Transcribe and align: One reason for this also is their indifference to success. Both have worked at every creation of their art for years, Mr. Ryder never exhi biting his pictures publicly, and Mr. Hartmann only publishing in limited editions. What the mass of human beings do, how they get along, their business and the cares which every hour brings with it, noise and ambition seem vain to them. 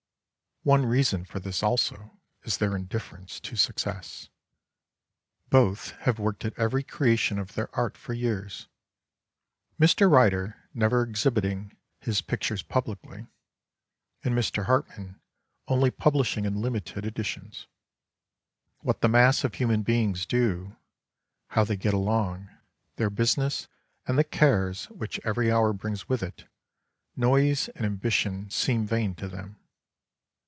One 0.63 0.85
reason 0.85 1.25
for 1.25 1.39
this 1.39 1.63
also 1.63 2.19
is 2.43 2.59
their 2.59 2.75
indifference 2.75 3.39
to 3.39 3.55
success. 3.55 4.29
Both 5.49 5.93
have 6.01 6.19
worked 6.19 6.45
at 6.45 6.53
every 6.55 6.83
creation 6.83 7.39
of 7.39 7.55
their 7.55 7.75
art 7.75 7.97
for 7.97 8.13
years, 8.13 8.67
Mr. 9.79 10.07
Ryder 10.07 10.69
never 10.71 11.03
exhi 11.07 11.33
biting 11.33 11.75
his 11.99 12.21
pictures 12.21 12.61
publicly, 12.61 13.25
and 14.23 14.35
Mr. 14.35 14.65
Hartmann 14.65 15.19
only 15.67 15.89
publishing 15.89 16.45
in 16.45 16.61
limited 16.61 17.07
editions. 17.07 17.65
What 18.81 19.01
the 19.01 19.09
mass 19.09 19.43
of 19.43 19.55
human 19.55 19.81
beings 19.81 20.27
do, 20.27 20.75
how 21.47 21.63
they 21.63 21.75
get 21.75 21.95
along, 21.95 22.49
their 22.97 23.09
business 23.09 23.67
and 24.05 24.15
the 24.15 24.23
cares 24.23 24.85
which 24.91 25.19
every 25.23 25.51
hour 25.51 25.73
brings 25.73 26.07
with 26.07 26.21
it, 26.21 26.47
noise 27.15 27.67
and 27.69 27.83
ambition 27.83 28.51
seem 28.51 28.85
vain 28.85 29.15
to 29.15 29.27
them. 29.27 29.57